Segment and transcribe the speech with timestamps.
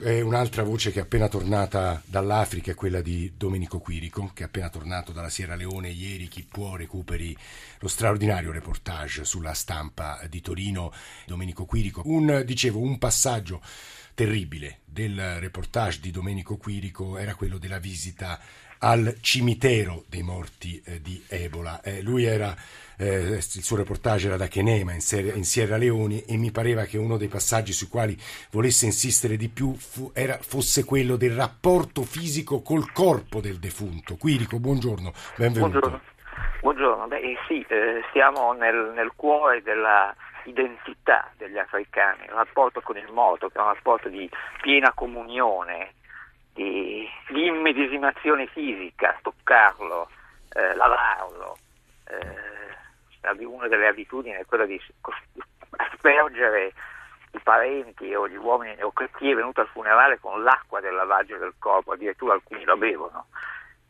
[0.00, 4.46] E un'altra voce che è appena tornata dall'Africa è quella di Domenico Quirico, che è
[4.46, 6.28] appena tornato dalla Sierra Leone ieri.
[6.28, 7.36] Chi può recuperi
[7.80, 10.92] lo straordinario reportage sulla stampa di Torino.
[11.26, 12.02] Domenico Quirico.
[12.04, 13.60] Un, dicevo, un passaggio
[14.18, 18.36] terribile del reportage di Domenico Quirico era quello della visita
[18.80, 21.80] al cimitero dei morti eh, di Ebola.
[21.82, 22.52] Eh, era,
[22.96, 26.82] eh, il suo reportage era da Kenema in, Ser- in, Sierra Leone e mi pareva
[26.82, 28.18] che uno dei passaggi sui quali
[28.50, 34.16] volesse insistere di più fu- era, fosse quello del rapporto fisico col corpo del defunto.
[34.16, 35.78] Quirico, buongiorno, benvenuto.
[35.78, 36.00] Buongiorno,
[36.62, 37.06] buongiorno.
[37.06, 40.12] Beh, eh, sì, eh, siamo nel, nel cuore della
[40.48, 44.28] identità degli africani, il rapporto con il moto, che è un rapporto di
[44.60, 45.94] piena comunione,
[46.52, 50.08] di, di immedesimazione fisica, toccarlo,
[50.52, 51.56] eh, lavarlo.
[52.08, 52.56] Eh,
[53.44, 54.80] una delle abitudini è quella di
[55.76, 56.72] aspergere
[57.32, 61.36] i parenti o gli uomini o chi è venuto al funerale con l'acqua del lavaggio
[61.36, 63.26] del corpo, addirittura alcuni lo bevono.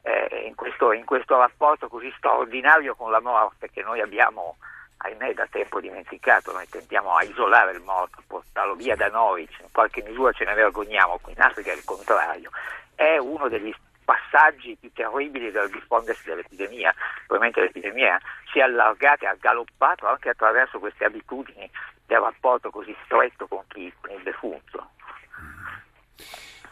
[0.03, 4.56] Eh, in, questo, in questo rapporto così straordinario con la morte che noi abbiamo
[4.99, 9.69] ahimè da tempo dimenticato, noi tendiamo a isolare il morto, portarlo via da noi, in
[9.71, 12.51] qualche misura ce ne vergogniamo, qui in Africa è il contrario,
[12.95, 13.73] è uno degli
[14.05, 16.95] passaggi più terribili del diffondersi dell'epidemia,
[17.27, 18.19] probabilmente l'epidemia
[18.51, 21.71] si è allargata e ha galoppato anche attraverso queste abitudini
[22.07, 24.91] del rapporto così stretto con chi, con il defunto.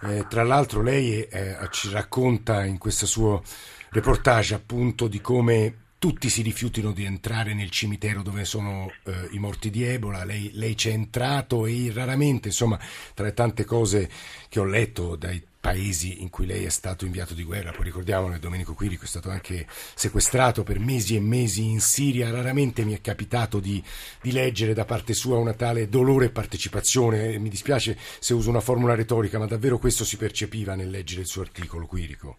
[0.02, 3.42] Eh, tra l'altro lei eh, ci racconta in questo suo
[3.90, 9.38] reportage appunto di come tutti si rifiutino di entrare nel cimitero dove sono eh, i
[9.38, 12.78] morti di Ebola, lei, lei c'è entrato e raramente, insomma,
[13.14, 14.08] tra le tante cose
[14.48, 18.28] che ho letto dai paesi in cui lei è stato inviato di guerra, poi ricordiamo
[18.28, 22.94] che Domenico Quirico è stato anche sequestrato per mesi e mesi in Siria, raramente mi
[22.94, 23.82] è capitato di,
[24.20, 28.60] di leggere da parte sua una tale dolore e partecipazione, mi dispiace se uso una
[28.60, 32.36] formula retorica, ma davvero questo si percepiva nel leggere il suo articolo, Quirico?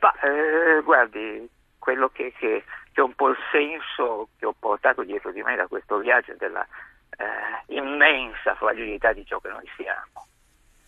[0.00, 1.46] Ma, eh, guardi,
[1.88, 5.56] quello che, che, che, è un po' il senso che ho portato dietro di me
[5.56, 6.60] da questo viaggio della
[7.16, 10.26] eh, immensa fragilità di ciò che noi siamo,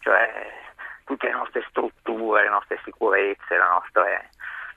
[0.00, 0.52] cioè
[1.04, 4.28] tutte le nostre strutture, le nostre sicurezze, nostre,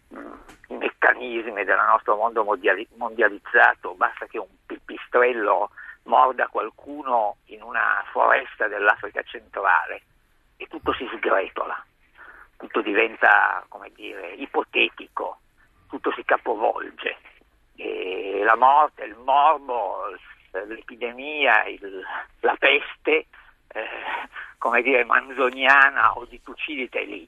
[0.08, 0.34] mh, mm,
[0.68, 5.72] i meccanismi del nostro mondo mondiali, mondializzato, basta che un pipistrello
[6.04, 10.04] morda qualcuno in una foresta dell'Africa centrale
[10.56, 11.84] e tutto si sgretola,
[12.56, 15.40] tutto diventa, come dire, ipotetico
[16.64, 17.18] si capovolge.
[17.76, 20.16] E la morte, il morbo,
[20.52, 22.04] l'epidemia, il,
[22.42, 23.28] la peste,
[23.68, 23.88] eh,
[24.58, 27.28] come dire, manzoniana o di Tucidide è lì,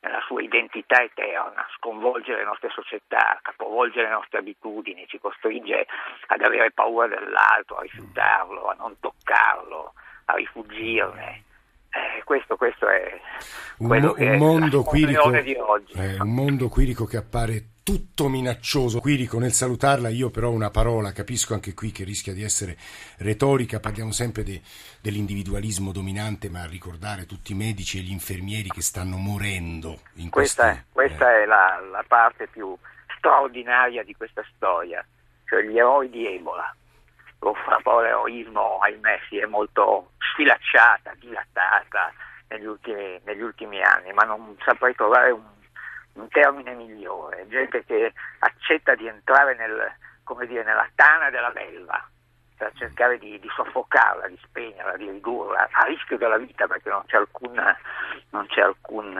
[0.00, 5.86] nella sua identità eterna, sconvolge le nostre società, capovolge le nostre abitudini, ci costringe
[6.26, 9.94] ad avere paura dell'altro, a rifiutarlo, a non toccarlo,
[10.26, 11.42] a rifugirne.
[11.90, 13.20] Eh, questo, questo, è
[13.78, 18.98] un, mo- un mondo quirico, eh, un mondo quirico che appare tutto minaccioso.
[18.98, 22.76] Quirico, nel salutarla, io però una parola, capisco anche qui che rischia di essere
[23.18, 24.60] retorica, parliamo sempre de,
[25.00, 30.30] dell'individualismo dominante, ma a ricordare tutti i medici e gli infermieri che stanno morendo in
[30.30, 31.42] questa, questi, questa eh.
[31.42, 32.74] è la, la parte più
[33.18, 35.04] straordinaria di questa storia,
[35.44, 36.74] cioè gli eroi di Ebola.
[37.40, 42.10] La parola eroismo, ahimè, si è molto sfilacciata, dilatata
[42.48, 45.42] negli ultimi, negli ultimi anni, ma non saprei trovare un
[46.14, 49.92] un termine migliore, gente che accetta di entrare nel,
[50.46, 52.08] dire, nella tana della belva
[52.56, 57.02] per cercare di, di, soffocarla, di spegnerla, di ridurla a rischio della vita perché non
[57.06, 57.60] c'è alcun,
[58.30, 59.16] non c'è alcun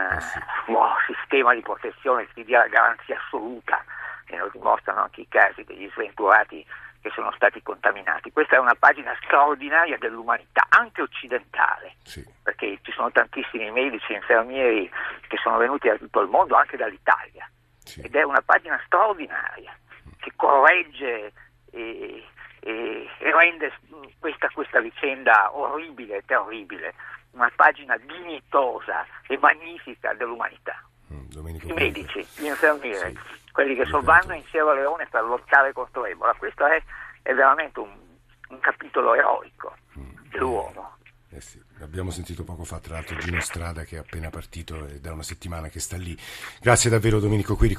[0.67, 3.83] oh, sistema di protezione che ti dia la garanzia assoluta
[4.27, 6.65] e lo dimostrano anche i casi degli sventurati
[7.01, 8.31] che sono stati contaminati.
[8.31, 12.25] Questa è una pagina straordinaria dell'umanità, anche occidentale, sì.
[12.41, 14.89] perché ci sono tantissimi medici e infermieri
[15.27, 17.47] che sono venuti da tutto il mondo, anche dall'Italia.
[17.83, 18.01] Sì.
[18.01, 19.77] Ed è una pagina straordinaria
[20.17, 21.31] che corregge
[21.71, 22.25] e,
[22.61, 23.71] e, e rende
[24.19, 26.95] questa, questa vicenda orribile e terribile
[27.33, 30.81] una pagina dignitosa e magnifica dell'umanità.
[31.41, 36.05] Mm, I medici, gli infermieri, sì quelli che vanno in Sierra Leone per lottare contro
[36.05, 36.33] Ebola.
[36.33, 36.83] Questo è,
[37.21, 37.89] è veramente un,
[38.49, 40.29] un, capitolo eroico mm.
[40.29, 40.97] dell'uomo.
[41.29, 44.99] Eh sì, abbiamo sentito poco fa tra l'altro Gino Strada che è appena partito e
[44.99, 46.17] da una settimana che sta lì.
[46.61, 47.73] Grazie davvero Domenico Quirico.